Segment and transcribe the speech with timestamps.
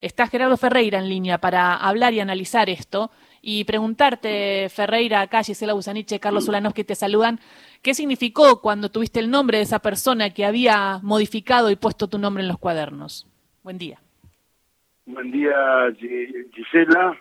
[0.00, 3.10] Está Gerardo Ferreira en línea para hablar y analizar esto
[3.42, 7.38] y preguntarte, Ferreira, acá Gisela Busaniche, Carlos que te saludan,
[7.82, 12.18] ¿qué significó cuando tuviste el nombre de esa persona que había modificado y puesto tu
[12.18, 13.26] nombre en los cuadernos?
[13.62, 14.00] Buen día.
[15.04, 15.54] Buen día,
[16.54, 17.20] Gisela.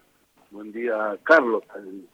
[0.50, 1.64] Buen día, Carlos,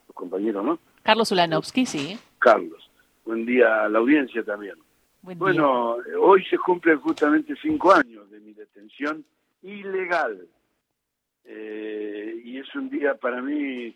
[0.07, 0.79] tu compañero, ¿no?
[1.03, 2.17] Carlos Ulanovsky, sí.
[2.39, 2.89] Carlos.
[3.23, 4.75] Buen día a la audiencia también.
[5.21, 9.23] bueno, hoy se cumplen justamente cinco años de mi detención
[9.61, 10.47] ilegal
[11.45, 13.95] eh, y es un día para mí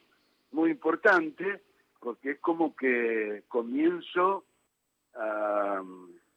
[0.52, 1.62] muy importante
[2.00, 4.46] porque es como que comienzo
[5.16, 5.82] a,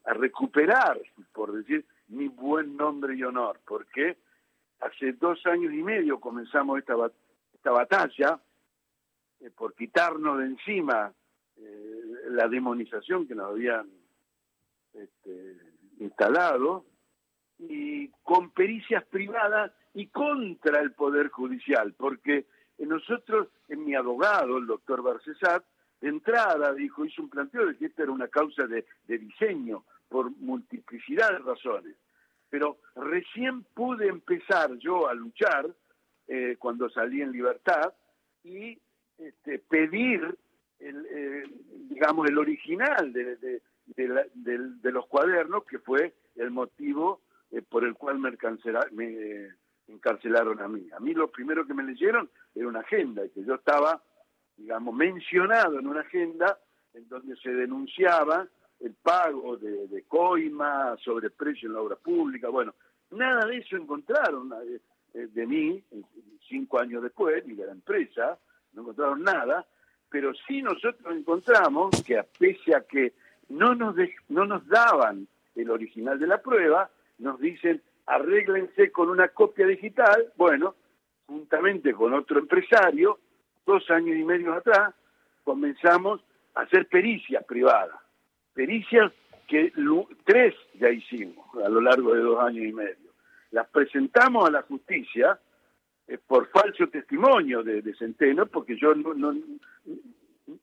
[0.05, 1.01] recuperar,
[1.33, 4.17] por decir, mi buen nombre y honor, porque
[4.81, 6.95] hace dos años y medio comenzamos esta,
[7.55, 8.41] esta batalla
[9.41, 11.13] eh, por quitarnos de encima
[11.57, 13.89] eh, la demonización que nos habían
[14.95, 15.57] este,
[16.01, 16.85] instalado
[17.59, 22.47] y con pericias privadas y contra el Poder Judicial, porque
[22.79, 25.65] nosotros, en mi abogado, el doctor Barcesat,
[26.01, 30.31] de entrada dijo, hizo un planteo de que esta era una causa de, diseño por
[30.39, 31.97] multiplicidad de razones.
[32.51, 35.71] Pero recién pude empezar yo a luchar
[36.27, 37.95] eh, cuando salí en libertad
[38.43, 38.79] y
[39.17, 40.37] este, pedir,
[40.81, 41.45] el, eh,
[41.89, 47.21] digamos, el original de, de, los cuadernos, que fue el motivo
[47.53, 48.33] eh, por el cual me,
[48.91, 49.49] me,
[49.93, 50.89] encarcelaron a mí.
[50.95, 54.03] A mí lo primero que me leyeron era una agenda, y que yo estaba,
[54.57, 56.59] digamos, mencionado en una agenda
[56.95, 58.47] en donde se denunciaba
[58.81, 62.75] el pago de, coima, sobreprecio en la obra pública, bueno,
[63.13, 64.51] nada de eso encontraron
[65.13, 65.83] de, de mí
[66.49, 68.39] cinco años después, ni de la empresa,
[68.73, 69.67] no encontraron nada,
[70.11, 73.15] pero sí nosotros encontramos que pese a que
[73.49, 73.95] no nos,
[74.29, 80.33] no nos daban el original de la prueba, nos dicen arréglense con una copia digital.
[80.37, 80.75] Bueno,
[81.27, 83.19] juntamente con otro empresario,
[83.65, 84.95] dos años y medio atrás,
[85.45, 86.21] comenzamos
[86.55, 87.97] a hacer pericias privadas.
[88.55, 89.13] Pericias
[89.49, 89.73] que
[90.25, 93.13] tres ya hicimos a lo largo de dos años y medio.
[93.51, 95.39] Las presentamos a la justicia
[96.09, 99.35] eh, por falso testimonio de, Centeno, porque yo no,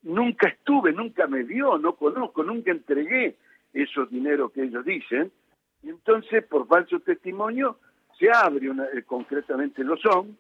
[0.04, 3.36] nunca estuve, nunca me vio, no conozco, nunca entregué
[3.74, 5.32] esos dineros que ellos dicen,
[5.84, 7.78] y entonces, por falso testimonio,
[8.18, 10.38] se abre, una, eh, concretamente lo son,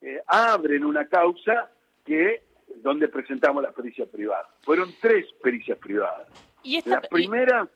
[0.00, 1.70] eh, abren una causa
[2.04, 2.42] que
[2.82, 4.48] donde presentamos la pericia privada.
[4.62, 6.28] Fueron tres pericias privadas.
[6.62, 7.68] ¿Y la primera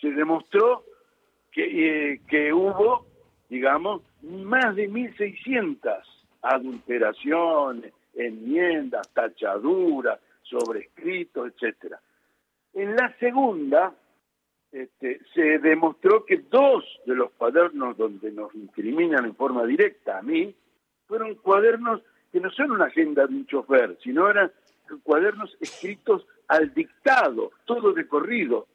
[0.00, 0.84] se demostró
[1.50, 3.06] que, eh, que hubo,
[3.48, 6.02] digamos, más de 1.600
[6.42, 12.00] adulteraciones, enmiendas, tachaduras, sobrescritos, etcétera.
[12.74, 13.92] En la segunda
[14.72, 20.22] este, se demostró que dos de los cuadernos donde nos incriminan en forma directa a
[20.22, 20.54] mí
[21.06, 24.52] fueron cuadernos que no son una agenda de un chofer, sino eran
[25.02, 28.68] cuadernos escritos al dictado, todo de corrido.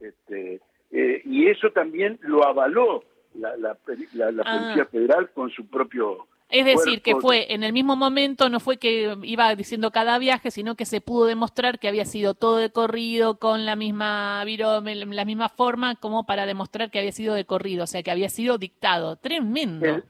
[0.00, 0.60] Este,
[0.90, 3.04] eh, y eso también lo avaló
[3.34, 3.78] la, la,
[4.14, 4.58] la, ah.
[4.58, 8.78] Policía Federal con su propio es decir, que fue en el mismo momento, no fue
[8.78, 12.70] que iba diciendo cada viaje, sino que se pudo demostrar que había sido todo de
[12.70, 17.84] corrido con la misma la misma forma, como para demostrar que había sido de corrido,
[17.84, 19.16] o sea, que había sido dictado.
[19.16, 20.02] Tremendo.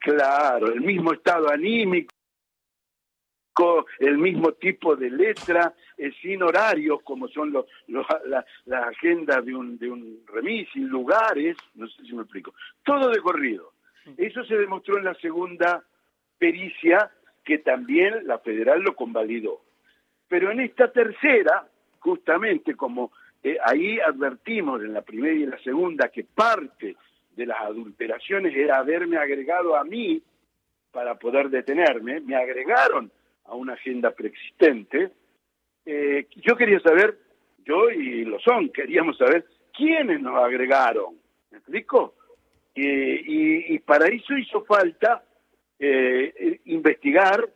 [0.00, 2.08] claro, el mismo estado anímico,
[3.98, 9.54] el mismo tipo de letra, eh, sin horarios, como son los, las la agendas de
[9.54, 12.54] un, de un remis, sin lugares, no sé si me explico.
[12.82, 13.73] Todo de corrido.
[14.16, 15.84] Eso se demostró en la segunda
[16.38, 17.10] pericia,
[17.44, 19.60] que también la federal lo convalidó.
[20.28, 21.68] Pero en esta tercera,
[22.00, 23.12] justamente como
[23.42, 26.96] eh, ahí advertimos en la primera y en la segunda que parte
[27.36, 30.22] de las adulteraciones era haberme agregado a mí
[30.90, 33.10] para poder detenerme, me agregaron
[33.44, 35.10] a una agenda preexistente.
[35.84, 37.18] Eh, yo quería saber,
[37.64, 39.44] yo y lo son, queríamos saber
[39.76, 41.16] quiénes nos agregaron.
[41.50, 42.14] ¿Me explico?
[42.74, 45.22] Y, para eso hizo falta
[45.78, 47.48] eh, investigar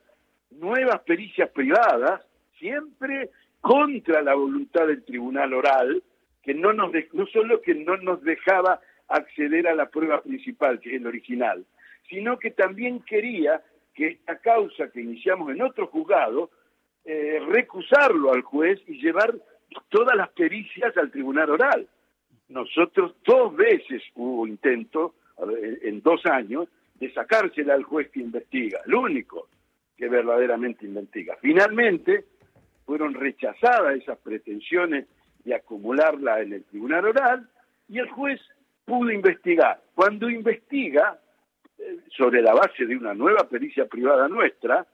[0.51, 2.23] nuevas pericias privadas,
[2.59, 6.03] siempre contra la voluntad del tribunal oral,
[6.43, 10.91] que no, nos no solo que no nos dejaba acceder a la prueba principal, que
[10.91, 11.65] es el original,
[12.09, 13.63] sino que también quería
[13.95, 16.51] que esta causa que iniciamos en otro juzgado,
[17.05, 19.35] eh, recusarlo al juez y llevar
[19.89, 21.89] todas las pericias al tribunal oral.
[22.49, 25.15] Nosotros dos veces hubo intento,
[25.83, 29.49] en dos años, de sacársela al juez que investiga, el único
[29.97, 31.37] que verdaderamente investiga.
[31.41, 32.25] Finalmente,
[32.87, 35.07] fueron rechazadas esas pretensiones
[35.45, 37.49] de acumularla en el tribunal oral
[37.89, 38.41] y el juez
[38.85, 39.81] pudo investigar.
[39.95, 41.21] Cuando investiga,
[41.79, 44.87] eh, sobre la base de una nueva pericia privada nuestra,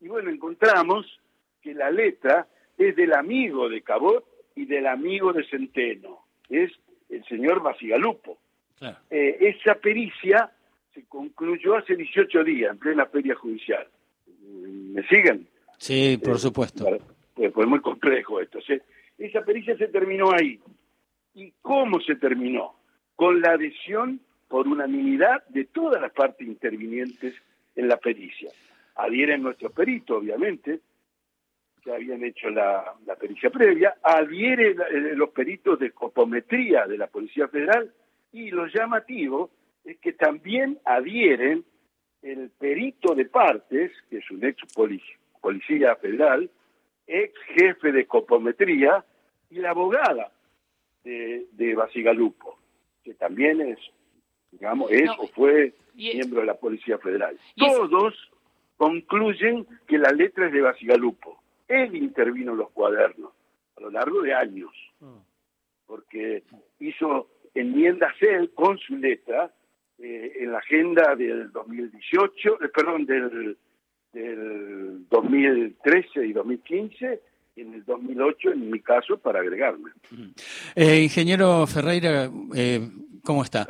[0.00, 1.06] y bueno, encontramos
[1.62, 2.46] que la letra
[2.76, 4.24] es del amigo de Cabot
[4.54, 6.72] y del amigo de Centeno, es
[7.08, 8.38] el señor Basigalupo.
[9.10, 10.50] Eh, esa pericia
[10.94, 13.86] se concluyó hace 18 días, en plena feria judicial.
[14.40, 15.48] ¿Me siguen?
[15.78, 16.84] Sí, por eh, supuesto.
[17.34, 18.58] Pues, pues, muy complejo esto.
[19.18, 20.60] esa pericia se terminó ahí.
[21.34, 22.74] ¿Y cómo se terminó?
[23.14, 27.34] Con la adhesión por unanimidad de todas las partes intervinientes
[27.76, 28.50] en la pericia.
[28.96, 30.80] Adhieren nuestros peritos, obviamente,
[31.94, 37.92] habían hecho la, pericia previa, adhieren eh, los peritos de copometría de la Policía Federal
[38.32, 39.50] y lo llamativo
[39.84, 41.64] es que también adhieren
[42.22, 44.60] el perito de partes, que es un ex
[45.40, 46.50] policía federal,
[47.06, 49.04] ex jefe de copometría,
[49.50, 50.30] y la abogada
[51.04, 52.58] de, de Basigalupo,
[53.02, 53.78] que también es,
[54.50, 57.38] digamos, es o fue miembro de la Policía Federal.
[57.56, 58.14] Todos
[58.76, 61.42] concluyen que la letra es de Basigalupo.
[61.68, 63.32] Él intervino en los cuadernos
[63.76, 64.70] a lo largo de años,
[65.00, 65.18] mm.
[65.86, 66.42] porque
[66.80, 69.52] hizo enmiendas él con su letra
[69.98, 73.56] eh, en la agenda del 2018, eh, perdón, del,
[74.12, 77.20] del 2013 y 2015
[77.56, 79.90] en el 2008 en mi caso para agregarme.
[80.74, 82.88] Eh, ingeniero Ferreira, eh,
[83.24, 83.66] ¿cómo está?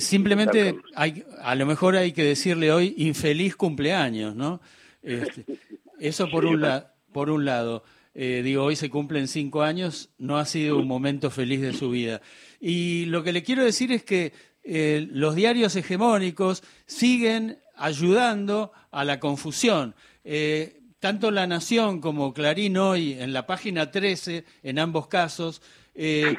[0.00, 4.60] simplemente hay, a lo mejor hay que decirle hoy infeliz cumpleaños, ¿no?
[5.02, 5.44] Este,
[6.00, 6.64] eso por un,
[7.12, 7.84] por un lado.
[8.14, 12.20] digo, hoy se cumplen cinco años, no ha sido un momento feliz de su vida.
[12.60, 14.32] Y lo que le quiero decir es que
[14.70, 19.94] eh, los diarios hegemónicos siguen ayudando a la confusión.
[20.24, 25.62] Eh, tanto La Nación como Clarín hoy, en la página 13, en ambos casos,
[25.94, 26.36] eh,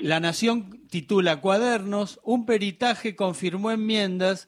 [0.00, 4.46] La Nación titula Cuadernos, un peritaje confirmó enmiendas,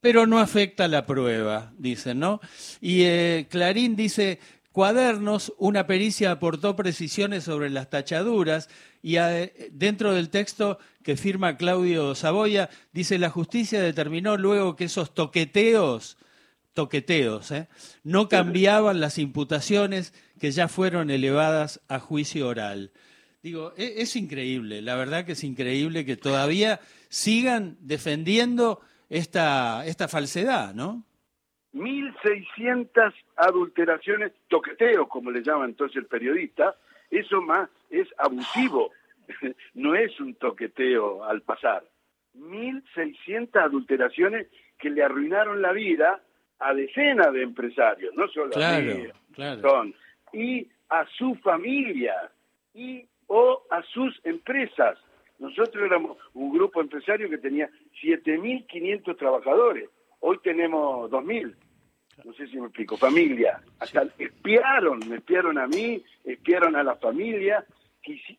[0.00, 2.40] pero no afecta la prueba, dicen, ¿no?
[2.80, 3.04] Y
[3.44, 4.40] Clarín dice,
[4.72, 8.70] Cuadernos, una pericia aportó precisiones sobre las tachaduras
[9.02, 9.16] y
[9.70, 16.16] dentro del texto que firma Claudio Saboya, dice la justicia determinó luego que esos toqueteos,
[16.72, 17.68] toqueteos, ¿eh?
[18.02, 22.92] no cambiaban las imputaciones que ya fueron elevadas a juicio oral.
[23.42, 26.80] Digo, es, es increíble, la verdad que es increíble que todavía
[27.10, 28.80] sigan defendiendo
[29.10, 31.04] esta, esta falsedad, ¿no?
[31.74, 36.76] 1.600 adulteraciones, toqueteos, como le llama entonces el periodista,
[37.10, 38.90] eso más es abusivo,
[39.74, 41.84] no es un toqueteo al pasar.
[42.36, 44.48] 1.600 adulteraciones
[44.78, 46.22] que le arruinaron la vida
[46.58, 49.06] a decenas de empresarios, no solo a mí,
[49.60, 49.94] Son,
[50.32, 52.30] y a su familia,
[52.74, 54.98] y o a sus empresas.
[55.38, 57.68] Nosotros éramos un grupo empresario que tenía
[58.02, 59.88] 7.500 trabajadores
[60.24, 61.52] Hoy tenemos 2.000.
[62.24, 62.96] No sé si me explico.
[62.96, 63.60] Familia.
[63.80, 67.64] Hasta espiaron, me espiaron a mí, espiaron a la familia,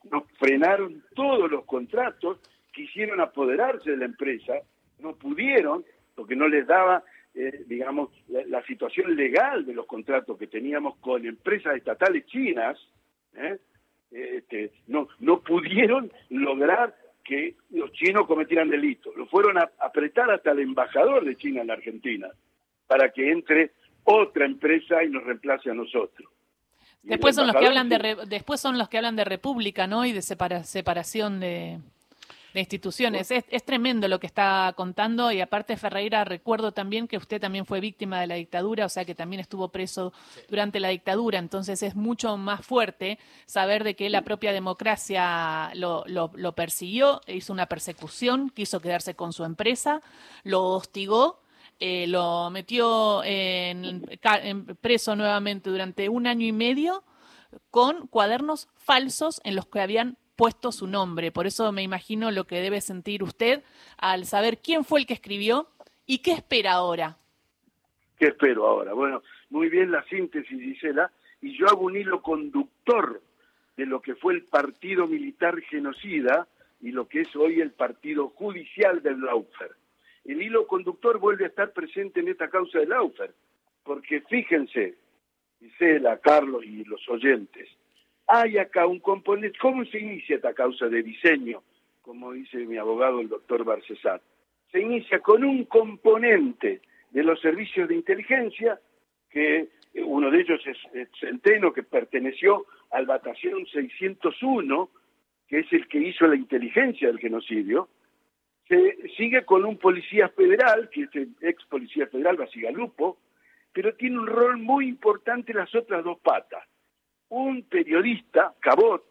[0.09, 2.39] nos frenaron todos los contratos,
[2.71, 4.53] quisieron apoderarse de la empresa,
[5.00, 5.83] no pudieron
[6.15, 7.03] porque no les daba,
[7.33, 12.79] eh, digamos, la, situación legal de los contratos que teníamos con empresas estatales chinas,
[13.36, 13.57] ¿eh?
[14.12, 19.15] este, no, no pudieron lograr que los chinos cometieran delitos.
[19.15, 22.29] Lo fueron a apretar hasta el embajador de China en la Argentina
[22.87, 23.71] para que entre
[24.03, 26.29] otra empresa y nos reemplace a nosotros.
[27.01, 30.05] Después son los que hablan de después son los que hablan de república, ¿no?
[30.05, 31.79] Y de separación de
[32.53, 33.31] de instituciones.
[33.31, 37.79] Es, tremendo lo que está contando y aparte Ferreira, recuerdo también que usted también fue
[37.79, 40.13] víctima de la dictadura, o sea que también estuvo preso
[40.50, 46.03] durante la dictadura, entonces es mucho más fuerte saber de que la propia democracia lo,
[46.05, 50.01] lo, persiguió, hizo una persecución, quiso quedarse con su empresa,
[50.43, 51.41] lo hostigó
[51.79, 54.05] eh, lo metió en,
[54.79, 57.03] preso nuevamente durante un año y medio
[57.72, 61.31] con cuadernos falsos en los que habían puesto su nombre.
[61.31, 63.63] Por eso me imagino lo que debe sentir usted
[63.97, 65.69] al saber quién fue el que escribió
[66.05, 67.17] y qué espera ahora.
[68.19, 68.91] ¿Qué espero ahora?
[68.91, 71.09] Bueno, muy bien la síntesis, Gisela,
[71.41, 73.21] y yo hago un hilo conductor
[73.77, 76.45] de lo que fue el partido militar genocida
[76.81, 79.71] y lo que es hoy el partido judicial del Laufer.
[80.25, 83.33] El hilo conductor vuelve a estar presente en esta causa del Laufer,
[83.85, 84.97] porque fíjense,
[85.62, 87.69] Gisela, Carlos y los oyentes,
[88.35, 91.61] hay acá un componente, ¿cómo se inicia esta causa de diseño?
[92.01, 94.23] Como dice mi abogado el doctor Barcesat.
[94.71, 98.79] Se inicia con un componente de los servicios de inteligencia,
[99.29, 99.69] que
[100.03, 100.77] uno de ellos es,
[101.19, 104.89] Centeno, que perteneció al batallón 601,
[105.47, 107.87] que es el que hizo la inteligencia del genocidio,
[108.67, 113.19] se sigue con un policía federal, que es el ex policía federal, Basigalupo,
[113.71, 116.63] pero tiene un rol muy importante en las otras dos patas.
[117.30, 119.03] Un periodista, Cabot,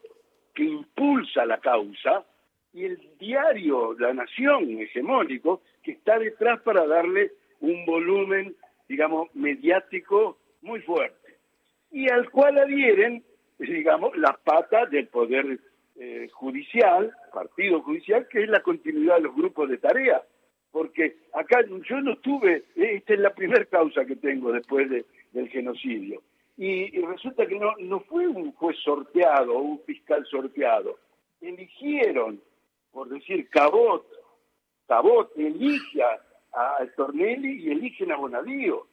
[0.54, 2.24] que impulsa la causa,
[2.72, 8.54] y el diario La Nación hegemónico, que está detrás para darle un volumen,
[8.88, 11.36] digamos, mediático muy fuerte,
[11.90, 13.24] y al cual adhieren,
[13.58, 15.58] digamos, las patas del poder
[15.96, 20.22] eh, judicial, partido judicial, que es la continuidad de los grupos de tarea.
[20.70, 26.22] Porque acá yo no tuve, esta es la primera causa que tengo después del genocidio.
[26.56, 30.98] Y, resulta que no, no fue un juez sorteado o un fiscal sorteado.
[31.40, 32.40] Eligieron,
[32.92, 34.06] por decir, Cabot,
[34.86, 36.18] Cabot elige a,
[36.96, 38.86] Tornelli y eligen a Bonadío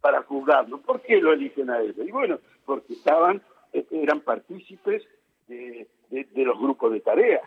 [0.00, 0.80] para juzgarlo.
[0.80, 1.94] ¿Por qué lo eligen a él?
[1.98, 3.42] Y bueno, porque estaban,
[3.90, 5.02] eran partícipes
[5.48, 7.40] de, de, los grupos de tarea.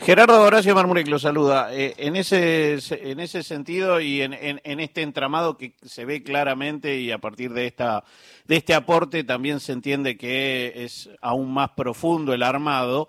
[0.00, 1.74] Gerardo Horacio Marmurek lo saluda.
[1.74, 6.98] Eh, en, ese, en ese sentido y en, en, este entramado que se ve claramente
[6.98, 8.04] y a partir de, esta,
[8.46, 13.08] de este aporte también se entiende que es aún más profundo el armado,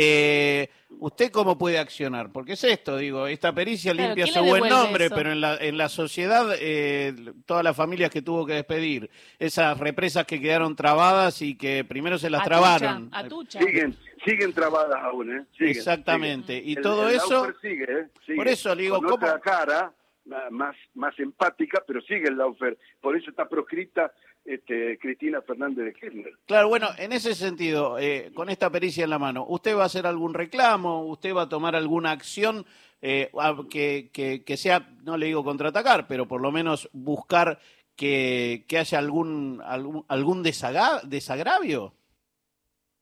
[0.00, 2.30] eh, ¿Usted cómo puede accionar?
[2.32, 5.88] Porque es esto, digo, esta pericia limpia su buen nombre, pero en la, en la
[5.88, 7.14] sociedad, eh,
[7.46, 12.16] todas las familias que tuvo que despedir, esas represas que quedaron trabadas y que primero
[12.18, 13.10] se las trabaron.
[13.48, 15.44] Siguen, siguen trabadas aún, ¿eh?
[15.58, 16.56] Exactamente.
[16.56, 17.52] Y todo eso...
[17.60, 18.34] Sigue, ¿eh?
[18.36, 19.92] Por eso le digo, Con otra cara,
[20.50, 22.78] más, más empática, pero sigue el Laufer.
[23.00, 24.12] Por eso está proscrita
[24.48, 26.32] este, Cristina Fernández de Kirchner.
[26.46, 29.86] Claro, bueno, en ese sentido, eh, con esta pericia en la mano, ¿usted va a
[29.86, 31.04] hacer algún reclamo?
[31.04, 32.64] ¿Usted va a tomar alguna acción
[33.02, 33.30] eh,
[33.70, 37.58] que, que, sea, no le digo contraatacar, pero por lo menos buscar
[37.94, 41.92] que, que haya algún, algún, algún desagravio?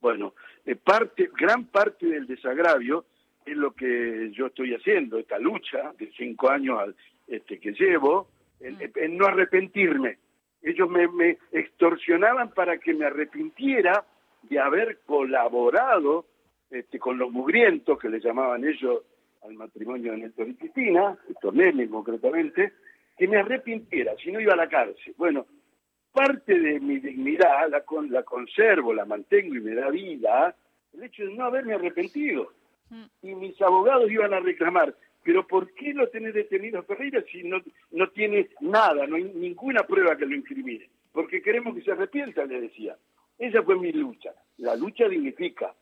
[0.01, 0.35] Bueno,
[0.65, 3.05] eh, parte, gran parte del desagravio
[3.45, 6.93] es lo que yo estoy haciendo, esta lucha de cinco años
[7.29, 10.19] este, que llevo, en no arrepentirme
[10.67, 14.05] ellos me, extorsionaban para que me arrepintiera
[14.43, 16.27] de haber colaborado
[16.71, 19.03] este, con los mugrientos, que le llamaban ellos
[19.43, 22.73] al matrimonio de Néstor y Cristina, Tornelli concretamente,
[23.17, 25.15] que me arrepintiera, si no iba a la cárcel.
[25.17, 25.47] Bueno,
[26.13, 30.57] parte de mi dignidad la, con, la conservo, la mantengo y me da vida
[30.95, 32.53] el hecho de no haberme arrepentido.
[32.91, 33.05] Mm.
[33.23, 37.43] Y mis abogados iban a reclamar, pero ¿por qué lo tenés detenido a Ferreira si
[37.43, 40.89] no, no tiene nada, no hay ninguna prueba que lo incrimine?
[41.11, 42.97] Porque queremos que se arrepienta, le decía.
[43.37, 44.33] Esa fue mi lucha.
[44.59, 45.75] La lucha dignifica.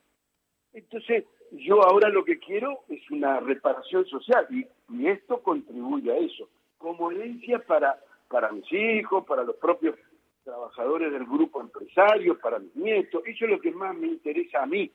[0.72, 4.66] Entonces, yo ahora lo que quiero es una reparación social y,
[5.06, 6.48] esto contribuye a eso,
[6.78, 9.96] como herencia para, para mis hijos, para los propios
[10.42, 13.22] trabajadores del grupo empresario, para mis nietos.
[13.26, 14.90] Eso es lo que más me interesa a mí.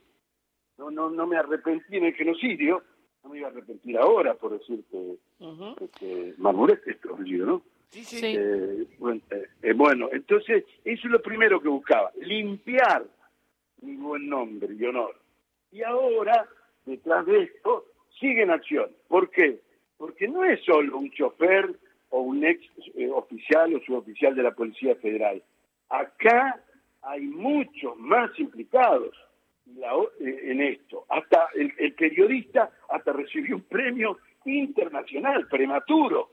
[0.80, 2.82] No, no, no me arrepentí en el genocidio,
[3.24, 6.36] no me iba a arrepentir ahora por decirte uh este,
[7.46, 7.64] ¿no?
[7.92, 8.36] Sí, sí.
[8.38, 8.88] Eh,
[9.64, 13.06] eh, bueno, entonces, eso es lo primero que buscaba, limpiar
[13.82, 15.16] mi buen nombre y honor.
[15.72, 16.48] Y ahora,
[16.86, 17.86] detrás de esto,
[18.20, 18.92] sigue en acción.
[19.08, 19.62] ¿Por qué?
[19.98, 21.76] Porque no es solo un chofer
[22.10, 22.64] o un ex
[22.96, 25.42] eh, oficial o suboficial de la Policía Federal.
[25.90, 26.62] Acá
[27.02, 29.16] hay muchos más implicados
[30.20, 31.06] en esto.
[31.10, 36.32] Hasta el periodista hasta recibió un premio internacional prematuro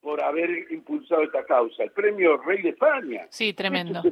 [0.00, 3.26] por haber impulsado esta causa, el premio Rey de España.
[3.30, 4.02] Sí, tremendo.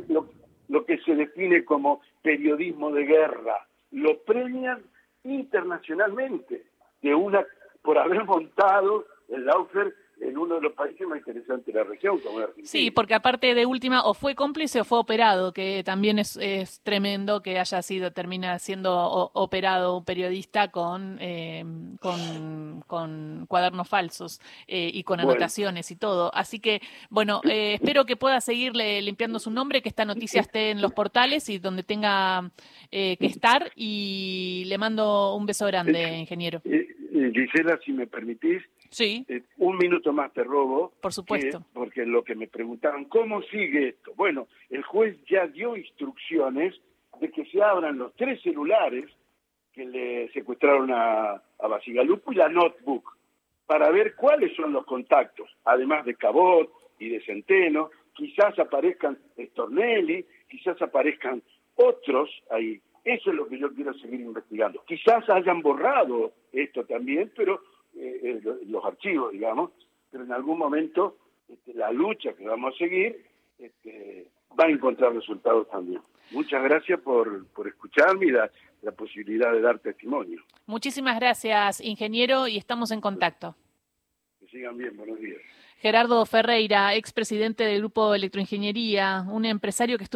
[0.69, 3.67] lo, que se define como periodismo de guerra.
[3.93, 4.83] Lo premian
[5.25, 6.67] internacionalmente
[7.03, 7.47] de una
[7.83, 12.19] por haber montado el Laufer en uno de los países más interesantes de la región,
[12.21, 12.67] como Argentina.
[12.67, 16.81] Sí, porque aparte de última, o fue cómplice o fue operado, que también es, es
[16.81, 21.65] tremendo que haya sido, termina siendo operado un periodista con, eh,
[22.01, 26.35] con, con, cuadernos falsos eh, y con anotaciones y todo.
[26.35, 26.81] Así que,
[27.11, 30.93] bueno, eh, espero que pueda seguirle limpiando su nombre, que esta noticia esté en los
[30.93, 32.51] portales y donde tenga
[32.91, 33.71] que estar.
[33.77, 36.63] Y le mando un beso grande, ingeniero.
[37.35, 39.25] Gisela, si me permitís, Sí.
[39.28, 40.92] Eh, un minuto más te robo.
[41.00, 41.64] Por supuesto.
[41.73, 44.12] porque lo que me preguntaban, ¿cómo sigue esto?
[44.14, 46.75] Bueno, el juez ya dio instrucciones
[47.21, 49.11] de que se abran los tres celulares
[49.73, 53.16] que le secuestraron a, a Basigalupo y la notebook
[53.66, 60.25] para ver cuáles son los contactos, además de Cabot y de Centeno, quizás aparezcan Stornelli,
[60.49, 61.42] quizás aparezcan
[61.75, 62.80] otros ahí.
[63.07, 64.83] Eso es lo que yo quiero seguir investigando.
[64.85, 67.63] Quizás hayan borrado esto también, pero
[67.95, 69.71] eh, eh, los archivos, digamos,
[70.11, 71.17] pero en algún momento
[71.49, 73.25] este, la lucha que vamos a seguir
[73.61, 74.27] este,
[74.59, 76.01] va a encontrar resultados también.
[76.33, 78.51] Muchas gracias por, por escucharme y la,
[78.83, 80.43] la posibilidad de dar testimonio.
[80.67, 83.55] Muchísimas gracias, ingeniero, y estamos en contacto.
[84.41, 85.39] Que sigan bien, buenos días.
[85.79, 90.15] Gerardo Ferreira, expresidente del Grupo Electroingeniería, un empresario que estuvo